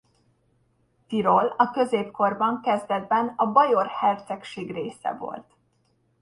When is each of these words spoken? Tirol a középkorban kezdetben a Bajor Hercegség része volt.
Tirol 1.07 1.53
a 1.57 1.71
középkorban 1.71 2.61
kezdetben 2.61 3.33
a 3.37 3.51
Bajor 3.51 3.87
Hercegség 3.87 4.71
része 4.71 5.11
volt. 5.13 5.53